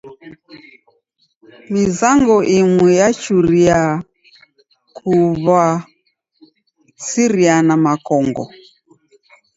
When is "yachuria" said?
2.99-3.79